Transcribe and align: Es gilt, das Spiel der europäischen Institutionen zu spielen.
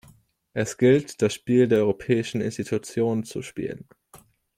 Es 0.53 0.77
gilt, 0.79 1.21
das 1.21 1.31
Spiel 1.31 1.67
der 1.67 1.77
europäischen 1.81 2.41
Institutionen 2.41 3.23
zu 3.23 3.43
spielen. 3.43 3.87